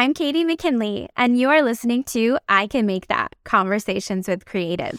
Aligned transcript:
I'm 0.00 0.14
Katie 0.14 0.44
McKinley, 0.44 1.10
and 1.14 1.38
you 1.38 1.50
are 1.50 1.60
listening 1.60 2.04
to 2.04 2.38
I 2.48 2.68
Can 2.68 2.86
Make 2.86 3.08
That 3.08 3.36
Conversations 3.44 4.28
with 4.28 4.46
Creatives. 4.46 4.98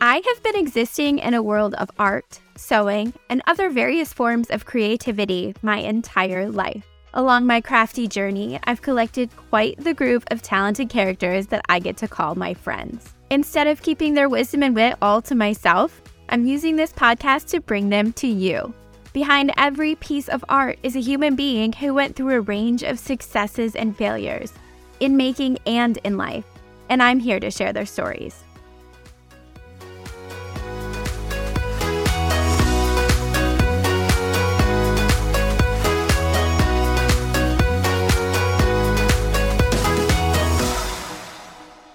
I 0.00 0.22
have 0.26 0.42
been 0.42 0.56
existing 0.56 1.18
in 1.18 1.34
a 1.34 1.42
world 1.42 1.74
of 1.74 1.90
art, 1.98 2.40
sewing, 2.56 3.12
and 3.28 3.42
other 3.46 3.68
various 3.68 4.10
forms 4.10 4.48
of 4.48 4.64
creativity 4.64 5.54
my 5.60 5.76
entire 5.80 6.48
life. 6.48 6.86
Along 7.12 7.44
my 7.44 7.60
crafty 7.60 8.08
journey, 8.08 8.58
I've 8.64 8.80
collected 8.80 9.28
quite 9.50 9.76
the 9.76 9.92
group 9.92 10.24
of 10.30 10.40
talented 10.40 10.88
characters 10.88 11.48
that 11.48 11.62
I 11.68 11.78
get 11.78 11.98
to 11.98 12.08
call 12.08 12.36
my 12.36 12.54
friends. 12.54 13.12
Instead 13.30 13.66
of 13.66 13.82
keeping 13.82 14.14
their 14.14 14.30
wisdom 14.30 14.62
and 14.62 14.74
wit 14.74 14.96
all 15.02 15.20
to 15.20 15.34
myself, 15.34 16.00
I'm 16.30 16.46
using 16.46 16.76
this 16.76 16.92
podcast 16.92 17.48
to 17.50 17.60
bring 17.60 17.88
them 17.88 18.12
to 18.14 18.26
you. 18.26 18.74
Behind 19.14 19.50
every 19.56 19.94
piece 19.94 20.28
of 20.28 20.44
art 20.48 20.78
is 20.82 20.94
a 20.94 21.00
human 21.00 21.34
being 21.36 21.72
who 21.72 21.94
went 21.94 22.14
through 22.14 22.34
a 22.34 22.40
range 22.42 22.82
of 22.82 22.98
successes 22.98 23.74
and 23.74 23.96
failures 23.96 24.52
in 25.00 25.16
making 25.16 25.58
and 25.64 25.96
in 26.04 26.18
life, 26.18 26.44
and 26.90 27.02
I'm 27.02 27.18
here 27.18 27.40
to 27.40 27.50
share 27.50 27.72
their 27.72 27.86
stories. 27.86 28.44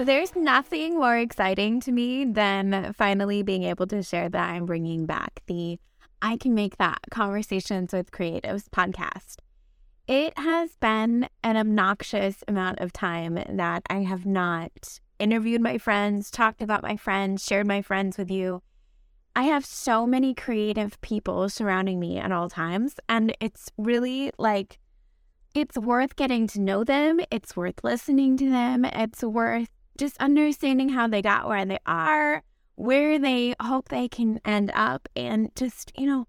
There's 0.03 0.35
nothing 0.35 0.95
more 0.97 1.17
exciting 1.17 1.79
to 1.81 1.91
me 1.93 2.25
than 2.25 2.91
finally 2.91 3.41
being 3.41 3.63
able 3.63 3.87
to 3.87 4.03
share 4.03 4.27
that 4.27 4.49
I'm 4.49 4.65
bringing 4.65 5.05
back 5.05 5.41
the 5.47 5.79
I 6.21 6.35
Can 6.35 6.53
Make 6.53 6.75
That 6.75 6.99
Conversations 7.09 7.93
with 7.93 8.11
Creatives 8.11 8.65
podcast. 8.67 9.37
It 10.05 10.37
has 10.37 10.75
been 10.75 11.29
an 11.41 11.55
obnoxious 11.55 12.43
amount 12.49 12.81
of 12.81 12.91
time 12.91 13.39
that 13.47 13.83
I 13.89 13.99
have 13.99 14.25
not 14.25 14.99
interviewed 15.19 15.61
my 15.61 15.77
friends, 15.77 16.29
talked 16.29 16.61
about 16.61 16.83
my 16.83 16.97
friends, 16.97 17.45
shared 17.45 17.65
my 17.65 17.81
friends 17.81 18.17
with 18.17 18.29
you. 18.29 18.61
I 19.37 19.43
have 19.43 19.65
so 19.65 20.05
many 20.05 20.33
creative 20.33 20.99
people 20.99 21.47
surrounding 21.47 22.01
me 22.01 22.17
at 22.17 22.33
all 22.33 22.49
times, 22.49 22.95
and 23.07 23.33
it's 23.39 23.71
really 23.77 24.31
like 24.37 24.79
it's 25.55 25.77
worth 25.77 26.17
getting 26.17 26.45
to 26.47 26.59
know 26.59 26.83
them. 26.83 27.21
It's 27.31 27.55
worth 27.55 27.85
listening 27.85 28.35
to 28.35 28.49
them. 28.49 28.83
It's 28.83 29.23
worth 29.23 29.69
just 29.97 30.17
understanding 30.17 30.89
how 30.89 31.07
they 31.07 31.21
got 31.21 31.47
where 31.47 31.65
they 31.65 31.79
are, 31.85 32.43
where 32.75 33.19
they 33.19 33.55
hope 33.61 33.89
they 33.89 34.07
can 34.07 34.39
end 34.45 34.71
up, 34.73 35.07
and 35.15 35.51
just, 35.55 35.91
you 35.97 36.05
know, 36.05 36.27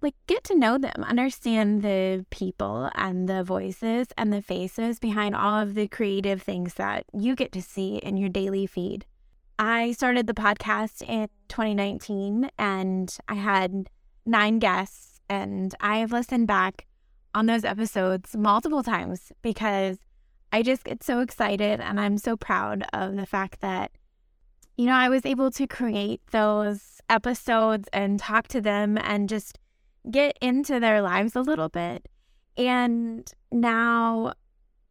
like 0.00 0.14
get 0.26 0.42
to 0.44 0.58
know 0.58 0.78
them, 0.78 1.04
understand 1.04 1.82
the 1.82 2.26
people 2.30 2.90
and 2.94 3.28
the 3.28 3.44
voices 3.44 4.08
and 4.18 4.32
the 4.32 4.42
faces 4.42 4.98
behind 4.98 5.36
all 5.36 5.60
of 5.60 5.74
the 5.74 5.86
creative 5.86 6.42
things 6.42 6.74
that 6.74 7.04
you 7.12 7.36
get 7.36 7.52
to 7.52 7.62
see 7.62 7.96
in 7.96 8.16
your 8.16 8.28
daily 8.28 8.66
feed. 8.66 9.06
I 9.58 9.92
started 9.92 10.26
the 10.26 10.34
podcast 10.34 11.02
in 11.08 11.28
2019 11.48 12.50
and 12.58 13.16
I 13.28 13.34
had 13.34 13.90
nine 14.26 14.58
guests, 14.58 15.20
and 15.28 15.74
I 15.80 15.98
have 15.98 16.12
listened 16.12 16.46
back 16.46 16.86
on 17.34 17.46
those 17.46 17.64
episodes 17.64 18.36
multiple 18.36 18.82
times 18.82 19.32
because 19.40 19.98
I 20.52 20.62
just 20.62 20.84
get 20.84 21.02
so 21.02 21.20
excited 21.20 21.80
and 21.80 21.98
I'm 21.98 22.18
so 22.18 22.36
proud 22.36 22.84
of 22.92 23.16
the 23.16 23.26
fact 23.26 23.60
that, 23.60 23.90
you 24.76 24.84
know, 24.84 24.94
I 24.94 25.08
was 25.08 25.24
able 25.24 25.50
to 25.52 25.66
create 25.66 26.20
those 26.30 27.00
episodes 27.08 27.88
and 27.92 28.18
talk 28.20 28.48
to 28.48 28.60
them 28.60 28.98
and 28.98 29.28
just 29.28 29.58
get 30.10 30.36
into 30.42 30.78
their 30.78 31.00
lives 31.00 31.34
a 31.34 31.40
little 31.40 31.70
bit. 31.70 32.06
And 32.56 33.30
now 33.50 34.34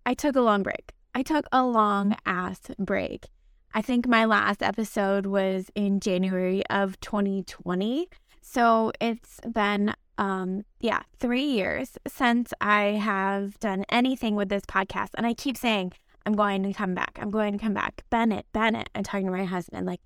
I 0.06 0.16
took 0.16 0.36
a 0.36 0.42
long 0.42 0.64
break. 0.64 0.94
I 1.14 1.22
took 1.22 1.46
a 1.52 1.64
long 1.64 2.16
ass 2.26 2.62
break. 2.80 3.28
I 3.74 3.82
think 3.82 4.08
my 4.08 4.26
last 4.26 4.64
episode 4.64 5.28
was 5.28 5.70
in 5.76 6.00
January 6.00 6.64
of 6.70 7.00
2020. 7.02 8.10
So 8.42 8.92
it's 9.00 9.40
been 9.42 9.94
um, 10.18 10.64
yeah, 10.80 11.02
three 11.20 11.44
years 11.44 11.98
since 12.08 12.54
I 12.62 12.84
have 13.02 13.60
done 13.60 13.86
anything 13.90 14.36
with 14.36 14.50
this 14.50 14.64
podcast. 14.64 15.10
And 15.16 15.26
I 15.26 15.34
keep 15.34 15.58
saying, 15.58 15.94
I'm 16.26 16.34
going 16.34 16.64
to 16.64 16.74
come 16.74 16.94
back. 16.94 17.18
I'm 17.20 17.32
going 17.32 17.54
to 17.54 17.58
come 17.58 17.74
back. 17.74 18.04
Bennett, 18.10 18.46
Bennett. 18.54 18.90
I'm 18.94 19.04
talking 19.04 19.26
to 19.26 19.32
my 19.32 19.46
husband, 19.46 19.88
like, 19.88 20.02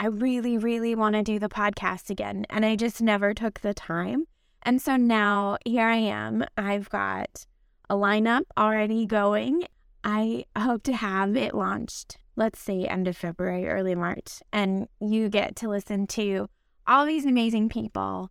I 0.00 0.06
really, 0.06 0.56
really 0.56 0.94
want 0.94 1.16
to 1.16 1.22
do 1.22 1.38
the 1.38 1.48
podcast 1.48 2.08
again. 2.08 2.46
And 2.48 2.64
I 2.64 2.76
just 2.76 3.02
never 3.02 3.34
took 3.34 3.60
the 3.60 3.74
time. 3.74 4.26
And 4.62 4.80
so 4.80 4.96
now 4.96 5.58
here 5.64 5.86
I 5.86 5.96
am. 5.96 6.44
I've 6.56 6.88
got 6.88 7.46
a 7.90 7.94
lineup 7.94 8.44
already 8.56 9.06
going. 9.06 9.64
I 10.04 10.44
hope 10.56 10.84
to 10.84 10.92
have 10.92 11.36
it 11.36 11.54
launched, 11.54 12.18
let's 12.36 12.60
say 12.60 12.84
end 12.84 13.08
of 13.08 13.16
February, 13.16 13.68
early 13.68 13.94
March. 13.94 14.40
And 14.52 14.88
you 15.00 15.28
get 15.28 15.56
to 15.56 15.68
listen 15.68 16.06
to 16.08 16.48
all 16.86 17.04
these 17.04 17.26
amazing 17.26 17.68
people 17.68 18.30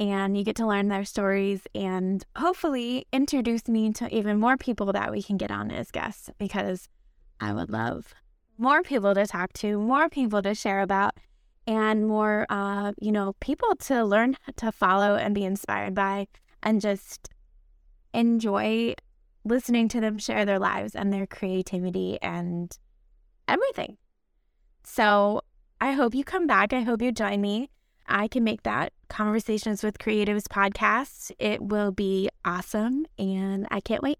and 0.00 0.36
you 0.36 0.42
get 0.42 0.56
to 0.56 0.66
learn 0.66 0.88
their 0.88 1.04
stories 1.04 1.60
and 1.74 2.24
hopefully 2.36 3.06
introduce 3.12 3.68
me 3.68 3.92
to 3.92 4.12
even 4.12 4.40
more 4.40 4.56
people 4.56 4.90
that 4.92 5.12
we 5.12 5.22
can 5.22 5.36
get 5.36 5.50
on 5.50 5.70
as 5.70 5.90
guests 5.90 6.30
because 6.38 6.88
I 7.38 7.52
would 7.52 7.70
love 7.70 8.14
more 8.60 8.82
people 8.82 9.14
to 9.14 9.26
talk 9.26 9.52
to, 9.54 9.78
more 9.78 10.08
people 10.08 10.42
to 10.42 10.54
share 10.54 10.80
about, 10.80 11.14
and 11.66 12.06
more, 12.06 12.46
uh, 12.50 12.92
you 13.00 13.10
know, 13.10 13.34
people 13.40 13.74
to 13.76 14.04
learn 14.04 14.36
to 14.56 14.70
follow 14.70 15.16
and 15.16 15.34
be 15.34 15.44
inspired 15.44 15.94
by 15.94 16.26
and 16.62 16.80
just 16.80 17.30
enjoy 18.12 18.94
listening 19.44 19.88
to 19.88 20.00
them 20.00 20.18
share 20.18 20.44
their 20.44 20.58
lives 20.58 20.94
and 20.94 21.12
their 21.12 21.26
creativity 21.26 22.18
and 22.20 22.76
everything. 23.48 23.96
So 24.84 25.42
I 25.80 25.92
hope 25.92 26.14
you 26.14 26.24
come 26.24 26.46
back. 26.46 26.72
I 26.72 26.82
hope 26.82 27.00
you 27.00 27.12
join 27.12 27.40
me. 27.40 27.70
I 28.10 28.28
can 28.28 28.44
make 28.44 28.64
that 28.64 28.92
Conversations 29.08 29.82
with 29.82 29.98
Creatives 29.98 30.42
podcast. 30.42 31.32
It 31.38 31.62
will 31.62 31.92
be 31.92 32.28
awesome, 32.44 33.06
and 33.18 33.66
I 33.70 33.80
can't 33.80 34.02
wait. 34.02 34.18